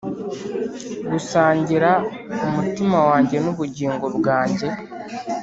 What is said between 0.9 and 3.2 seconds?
gusangira umutima